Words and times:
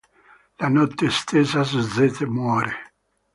La 0.59 0.69
notte 0.71 1.09
stessa 1.11 1.63
Suzette 1.63 2.25
muore. 2.25 2.73